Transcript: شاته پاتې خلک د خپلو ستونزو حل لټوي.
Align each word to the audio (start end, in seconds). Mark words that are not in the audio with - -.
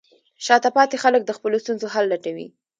شاته 0.45 0.69
پاتې 0.77 0.95
خلک 1.03 1.21
د 1.25 1.31
خپلو 1.37 1.57
ستونزو 1.63 1.87
حل 1.93 2.05
لټوي. 2.11 2.47